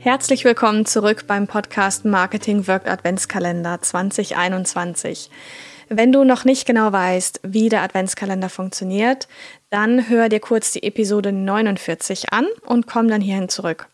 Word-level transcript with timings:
Herzlich 0.00 0.44
willkommen 0.44 0.86
zurück 0.86 1.24
beim 1.26 1.48
Podcast 1.48 2.04
Marketing 2.04 2.68
Work 2.68 2.88
Adventskalender 2.88 3.82
2021. 3.82 5.28
Wenn 5.88 6.12
du 6.12 6.22
noch 6.22 6.44
nicht 6.44 6.66
genau 6.66 6.92
weißt, 6.92 7.40
wie 7.42 7.68
der 7.68 7.82
Adventskalender 7.82 8.48
funktioniert, 8.48 9.26
dann 9.70 10.08
hör 10.08 10.28
dir 10.28 10.38
kurz 10.38 10.70
die 10.70 10.84
Episode 10.84 11.32
49 11.32 12.32
an 12.32 12.46
und 12.64 12.86
komm 12.86 13.08
dann 13.08 13.20
hierhin 13.20 13.48
zurück. 13.48 13.88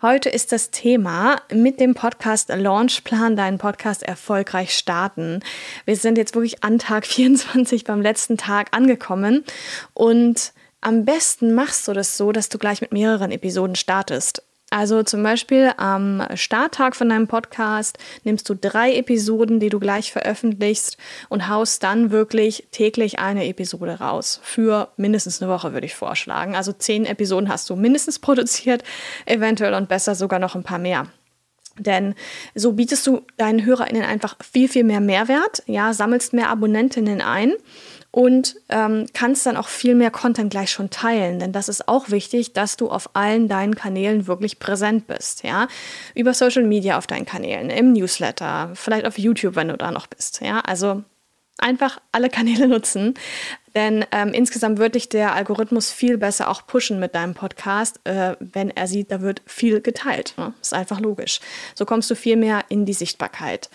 Heute 0.00 0.28
ist 0.28 0.52
das 0.52 0.70
Thema 0.70 1.40
mit 1.52 1.80
dem 1.80 1.94
Podcast 1.94 2.50
Launchplan 2.50 3.34
deinen 3.34 3.58
Podcast 3.58 4.04
erfolgreich 4.04 4.74
starten. 4.74 5.40
Wir 5.86 5.96
sind 5.96 6.18
jetzt 6.18 6.36
wirklich 6.36 6.62
an 6.62 6.78
Tag 6.78 7.04
24 7.06 7.82
beim 7.82 8.00
letzten 8.00 8.36
Tag 8.36 8.68
angekommen 8.70 9.44
und 9.92 10.52
am 10.80 11.04
besten 11.04 11.52
machst 11.52 11.88
du 11.88 11.94
das 11.94 12.16
so, 12.16 12.30
dass 12.30 12.48
du 12.48 12.58
gleich 12.58 12.80
mit 12.80 12.92
mehreren 12.92 13.32
Episoden 13.32 13.74
startest. 13.74 14.44
Also 14.76 15.02
zum 15.02 15.22
Beispiel 15.22 15.72
am 15.78 16.22
Starttag 16.34 16.96
von 16.96 17.08
deinem 17.08 17.28
Podcast 17.28 17.96
nimmst 18.24 18.46
du 18.46 18.54
drei 18.54 18.94
Episoden, 18.94 19.58
die 19.58 19.70
du 19.70 19.80
gleich 19.80 20.12
veröffentlichst 20.12 20.98
und 21.30 21.48
haust 21.48 21.82
dann 21.82 22.10
wirklich 22.10 22.68
täglich 22.72 23.18
eine 23.18 23.46
Episode 23.46 24.00
raus. 24.00 24.38
Für 24.42 24.92
mindestens 24.98 25.40
eine 25.40 25.50
Woche 25.50 25.72
würde 25.72 25.86
ich 25.86 25.94
vorschlagen. 25.94 26.54
Also 26.54 26.72
zehn 26.72 27.06
Episoden 27.06 27.48
hast 27.48 27.70
du 27.70 27.74
mindestens 27.74 28.18
produziert, 28.26 28.84
eventuell 29.24 29.72
und 29.72 29.88
besser 29.88 30.14
sogar 30.14 30.40
noch 30.40 30.54
ein 30.54 30.62
paar 30.62 30.78
mehr. 30.78 31.06
Denn 31.78 32.14
so 32.54 32.72
bietest 32.72 33.06
du 33.06 33.22
deinen 33.38 33.64
HörerInnen 33.64 34.02
einfach 34.02 34.36
viel, 34.42 34.68
viel 34.68 34.84
mehr 34.84 35.00
Mehrwert, 35.00 35.62
ja, 35.64 35.94
sammelst 35.94 36.34
mehr 36.34 36.50
Abonnentinnen 36.50 37.22
ein 37.22 37.54
und 38.16 38.56
ähm, 38.70 39.04
kannst 39.12 39.44
dann 39.44 39.58
auch 39.58 39.68
viel 39.68 39.94
mehr 39.94 40.10
Content 40.10 40.50
gleich 40.50 40.70
schon 40.70 40.88
teilen, 40.88 41.38
denn 41.38 41.52
das 41.52 41.68
ist 41.68 41.86
auch 41.86 42.08
wichtig, 42.08 42.54
dass 42.54 42.78
du 42.78 42.88
auf 42.88 43.10
allen 43.12 43.46
deinen 43.46 43.74
Kanälen 43.74 44.26
wirklich 44.26 44.58
präsent 44.58 45.06
bist, 45.06 45.44
ja, 45.44 45.68
über 46.14 46.32
Social 46.32 46.62
Media 46.62 46.96
auf 46.96 47.06
deinen 47.06 47.26
Kanälen, 47.26 47.68
im 47.68 47.92
Newsletter, 47.92 48.70
vielleicht 48.72 49.04
auf 49.04 49.18
YouTube, 49.18 49.54
wenn 49.54 49.68
du 49.68 49.76
da 49.76 49.90
noch 49.90 50.06
bist, 50.06 50.40
ja, 50.40 50.60
also 50.60 51.02
einfach 51.58 52.00
alle 52.10 52.30
Kanäle 52.30 52.68
nutzen, 52.68 53.12
denn 53.74 54.06
ähm, 54.12 54.32
insgesamt 54.32 54.78
wird 54.78 54.94
dich 54.94 55.10
der 55.10 55.34
Algorithmus 55.34 55.92
viel 55.92 56.16
besser 56.16 56.48
auch 56.48 56.66
pushen 56.66 56.98
mit 56.98 57.14
deinem 57.14 57.34
Podcast, 57.34 58.00
äh, 58.04 58.34
wenn 58.40 58.70
er 58.70 58.86
sieht, 58.86 59.10
da 59.10 59.20
wird 59.20 59.42
viel 59.44 59.82
geteilt. 59.82 60.32
Ne? 60.38 60.54
Ist 60.62 60.72
einfach 60.72 61.00
logisch. 61.00 61.40
So 61.74 61.84
kommst 61.84 62.10
du 62.10 62.14
viel 62.14 62.36
mehr 62.36 62.64
in 62.70 62.86
die 62.86 62.94
Sichtbarkeit. 62.94 63.68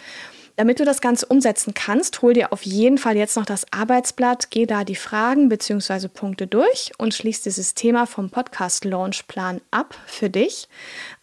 Damit 0.61 0.79
du 0.79 0.85
das 0.85 1.01
Ganze 1.01 1.25
umsetzen 1.25 1.73
kannst, 1.73 2.21
hol 2.21 2.35
dir 2.35 2.53
auf 2.53 2.61
jeden 2.61 2.99
Fall 2.99 3.17
jetzt 3.17 3.35
noch 3.35 3.47
das 3.47 3.65
Arbeitsblatt, 3.73 4.51
geh 4.51 4.67
da 4.67 4.83
die 4.83 4.93
Fragen 4.93 5.49
bzw. 5.49 6.07
Punkte 6.07 6.45
durch 6.45 6.91
und 6.99 7.15
schließ 7.15 7.41
dieses 7.41 7.73
Thema 7.73 8.05
vom 8.05 8.29
Podcast 8.29 8.85
Launchplan 8.85 9.61
ab 9.71 9.95
für 10.05 10.29
dich. 10.29 10.69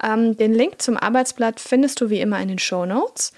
Ähm, 0.03 0.37
den 0.37 0.53
Link 0.55 0.83
zum 0.83 0.97
Arbeitsblatt 0.97 1.61
findest 1.61 2.01
du 2.01 2.11
wie 2.11 2.21
immer 2.21 2.41
in 2.41 2.49
den 2.49 2.59
Show 2.59 2.85
Notes. 2.85 3.31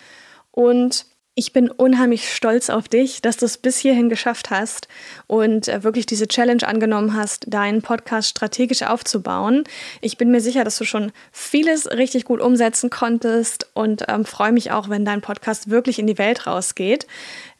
Und 0.53 1.05
ich 1.37 1.53
bin 1.53 1.71
unheimlich 1.71 2.35
stolz 2.35 2.71
auf 2.71 2.89
dich, 2.89 3.23
dass 3.23 3.37
du 3.37 3.47
es 3.47 3.57
bis 3.57 3.79
hierhin 3.79 4.09
geschafft 4.09 4.51
hast 4.51 4.89
und 5.29 5.69
äh, 5.69 5.85
wirklich 5.85 6.05
diese 6.05 6.27
Challenge 6.27 6.67
angenommen 6.67 7.15
hast, 7.15 7.45
deinen 7.49 7.83
Podcast 7.83 8.29
strategisch 8.29 8.83
aufzubauen. 8.83 9.63
Ich 10.01 10.19
bin 10.19 10.33
mir 10.33 10.41
sicher, 10.41 10.65
dass 10.65 10.77
du 10.77 10.85
schon 10.85 11.13
vieles 11.31 11.89
richtig 11.93 12.25
gut 12.25 12.41
umsetzen 12.41 12.91
konntest 12.91 13.69
und 13.75 14.05
ähm, 14.09 14.25
freue 14.25 14.51
mich 14.51 14.73
auch, 14.73 14.89
wenn 14.89 15.05
dein 15.05 15.21
Podcast 15.21 15.71
wirklich 15.71 16.01
in 16.01 16.09
die 16.09 16.19
Welt 16.19 16.49
rausgeht. 16.49 17.07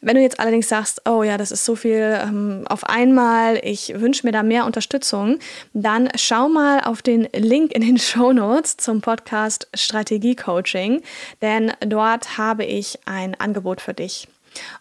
Wenn 0.01 0.15
du 0.15 0.21
jetzt 0.21 0.39
allerdings 0.39 0.67
sagst, 0.67 1.07
oh 1.07 1.23
ja, 1.23 1.37
das 1.37 1.51
ist 1.51 1.63
so 1.63 1.75
viel 1.75 2.19
ähm, 2.21 2.65
auf 2.67 2.83
einmal, 2.83 3.59
ich 3.63 3.99
wünsche 4.01 4.25
mir 4.25 4.31
da 4.31 4.41
mehr 4.43 4.65
Unterstützung, 4.65 5.37
dann 5.73 6.09
schau 6.15 6.49
mal 6.49 6.81
auf 6.81 7.01
den 7.01 7.27
Link 7.33 7.71
in 7.71 7.81
den 7.81 7.97
Show 7.99 8.33
Notes 8.33 8.77
zum 8.77 8.99
Podcast 8.99 9.69
Strategie 9.75 10.35
Coaching, 10.35 11.01
denn 11.41 11.71
dort 11.79 12.37
habe 12.37 12.65
ich 12.65 12.99
ein 13.05 13.39
Angebot 13.39 13.60
für 13.81 13.93
dich. 13.93 14.27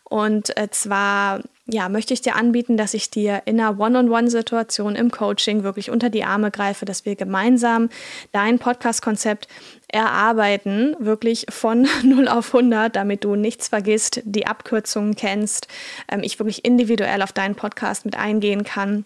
Und 0.05 0.57
äh, 0.57 0.69
zwar 0.71 1.41
ja, 1.73 1.89
möchte 1.89 2.15
ich 2.15 2.21
dir 2.21 2.37
anbieten, 2.37 2.77
dass 2.77 2.95
ich 2.95 3.11
dir 3.11 3.43
in 3.45 3.61
einer 3.61 3.79
One-on-One-Situation 3.79 4.97
im 4.97 5.11
Coaching 5.11 5.63
wirklich 5.63 5.91
unter 5.91 6.11
die 6.11 6.25
Arme 6.25 6.51
greife, 6.51 6.85
dass 6.85 7.05
wir 7.05 7.17
gemeinsam 7.17 7.91
dein 8.33 8.59
Podcast-Konzept 8.59 9.47
erarbeiten, 9.89 10.97
wirklich 10.99 11.47
von 11.49 11.89
0 12.03 12.29
auf 12.29 12.55
100, 12.55 12.95
damit 12.97 13.25
du 13.25 13.37
nichts 13.37 13.69
vergisst, 13.69 14.23
die 14.25 14.47
Abkürzungen 14.47 15.15
kennst, 15.15 15.69
ähm, 16.11 16.23
ich 16.23 16.39
wirklich 16.39 16.65
individuell 16.65 17.23
auf 17.23 17.33
deinen 17.33 17.55
Podcast 17.55 18.05
mit 18.05 18.17
eingehen 18.17 18.65
kann 18.65 19.05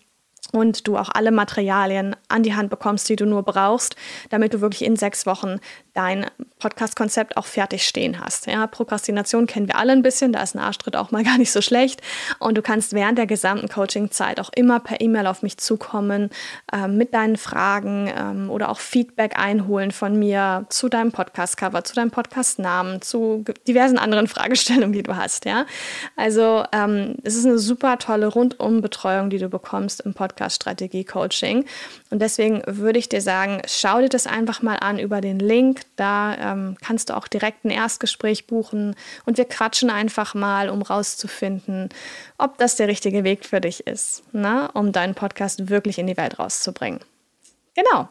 und 0.53 0.87
du 0.87 0.97
auch 0.97 1.10
alle 1.12 1.31
Materialien 1.31 2.16
an 2.28 2.43
die 2.43 2.55
Hand 2.55 2.71
bekommst, 2.71 3.09
die 3.09 3.16
du 3.16 3.27
nur 3.27 3.43
brauchst, 3.43 3.97
damit 4.31 4.55
du 4.55 4.60
wirklich 4.60 4.84
in 4.84 4.97
sechs 4.97 5.27
Wochen 5.27 5.59
dein 5.94 6.27
Podcast-Konzept 6.59 7.37
auch 7.37 7.47
fertig 7.47 7.87
stehen 7.87 8.21
hast. 8.21 8.47
Ja, 8.47 8.66
Prokrastination 8.66 9.47
kennen 9.47 9.69
wir 9.69 9.77
alle 9.77 9.93
ein 9.93 10.03
bisschen, 10.03 10.33
da 10.33 10.43
ist 10.43 10.54
ein 10.54 10.59
Arschtritt 10.59 10.97
auch 10.97 11.10
mal 11.12 11.22
gar 11.22 11.38
nicht 11.38 11.53
so 11.53 11.60
schlecht. 11.60 12.03
Und 12.41 12.59
du 12.59 12.62
kannst 12.62 12.94
während 12.94 13.16
der 13.16 13.27
gesamten 13.27 13.69
Coaching-Zeit 13.69 14.41
auch 14.41 14.50
immer 14.54 14.81
per 14.81 15.00
E-Mail 15.00 15.27
auf 15.27 15.43
mich 15.43 15.56
zukommen 15.59 16.31
äh, 16.72 16.88
mit 16.88 17.15
deinen 17.15 17.37
Fragen 17.37 18.10
ähm, 18.15 18.50
oder 18.50 18.71
auch 18.71 18.81
Feedback 18.81 19.38
einholen 19.38 19.93
von 19.93 20.19
mir 20.19 20.66
zu 20.69 20.88
deinem 20.88 21.12
Podcast-Cover, 21.12 21.84
zu 21.84 21.94
deinem 21.94 22.10
Podcast-Namen, 22.10 23.00
zu 23.00 23.44
diversen 23.69 23.99
anderen 23.99 24.27
Fragestellungen, 24.34 24.93
die 24.93 25.03
du 25.03 25.16
hast. 25.16 25.44
Ja, 25.44 25.66
also 26.16 26.65
ähm, 26.72 27.16
es 27.22 27.37
ist 27.37 27.47
eine 27.47 27.59
super 27.59 27.99
tolle 27.99 28.27
Rundum-Betreuung, 28.27 29.31
die 29.31 29.38
du 29.38 29.49
bekommst 29.49 30.00
im 30.00 30.15
Podcast-Strategie-Coaching. 30.34 31.65
Und 32.11 32.21
deswegen 32.21 32.62
würde 32.67 32.99
ich 32.99 33.09
dir 33.09 33.21
sagen, 33.21 33.62
schau 33.67 34.00
dir 34.00 34.09
das 34.09 34.27
einfach 34.27 34.62
mal 34.62 34.77
an 34.77 34.99
über 34.99 35.21
den 35.21 35.39
Link 35.39 35.83
da 35.97 36.37
ähm, 36.53 36.77
kannst 36.84 37.11
du 37.11 37.17
auch 37.17 37.28
direkt 37.28 37.65
ein 37.65 37.71
Erstgespräch 37.71 38.47
buchen 38.47 38.97
und 39.25 39.39
wir 39.39 39.45
quatschen 39.45 39.91
einfach 39.91 40.34
mal, 40.34 40.69
um 40.69 40.83
rauszufinden, 40.83 41.89
ob 42.39 42.59
das 42.59 42.77
der 42.77 42.89
richtige 42.89 43.25
Weg 43.25 43.45
für 43.45 43.61
dich 43.61 43.87
ist, 43.87 44.22
ne, 44.33 44.71
um 44.75 44.93
deinen 44.93 45.15
Podcast 45.15 45.71
wirklich 45.71 45.99
in 45.99 46.06
die 46.06 46.17
Welt 46.17 46.39
rauszubringen. 46.39 47.01
Genau. 47.75 48.09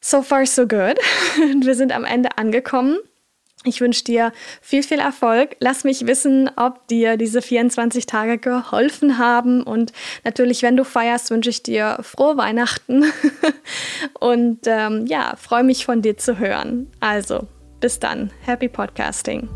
So 0.00 0.22
far, 0.22 0.44
so 0.46 0.66
good. 0.66 0.98
Wir 1.60 1.74
sind 1.74 1.92
am 1.92 2.04
Ende 2.04 2.36
angekommen. 2.36 2.98
Ich 3.64 3.80
wünsche 3.80 4.04
dir 4.04 4.32
viel, 4.60 4.82
viel 4.82 4.98
Erfolg. 4.98 5.56
Lass 5.60 5.84
mich 5.84 6.06
wissen, 6.06 6.50
ob 6.56 6.86
dir 6.88 7.16
diese 7.16 7.42
24 7.42 8.06
Tage 8.06 8.38
geholfen 8.38 9.18
haben. 9.18 9.62
Und 9.62 9.92
natürlich, 10.24 10.62
wenn 10.62 10.76
du 10.76 10.84
feierst, 10.84 11.30
wünsche 11.30 11.50
ich 11.50 11.62
dir 11.62 11.98
frohe 12.02 12.36
Weihnachten. 12.36 13.04
Und 14.18 14.60
ähm, 14.66 15.06
ja, 15.06 15.34
freue 15.36 15.64
mich 15.64 15.84
von 15.84 16.02
dir 16.02 16.16
zu 16.16 16.38
hören. 16.38 16.90
Also, 16.98 17.46
bis 17.80 18.00
dann. 18.00 18.30
Happy 18.44 18.68
Podcasting. 18.68 19.48